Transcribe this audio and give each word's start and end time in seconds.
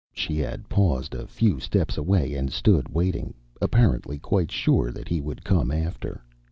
She 0.15 0.39
had 0.39 0.67
paused 0.67 1.13
a 1.13 1.27
few 1.27 1.59
steps 1.59 1.95
away 1.95 2.33
and 2.33 2.51
stood 2.51 2.89
waiting, 2.89 3.35
apparently 3.61 4.17
quite 4.17 4.51
sure 4.51 4.91
that 4.91 5.07
he 5.09 5.21
would 5.21 5.43
come 5.43 5.69
after. 5.71 6.19